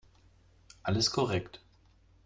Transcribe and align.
Alles 0.83 1.11
korrekt. 1.11 1.61